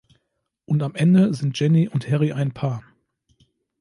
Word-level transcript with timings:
Und 0.65 0.81
am 0.81 0.95
Ende 0.95 1.31
sind 1.35 1.59
Jenny 1.59 1.87
und 1.87 2.09
Harry 2.09 2.33
ein 2.33 2.53
Paar. 2.55 2.83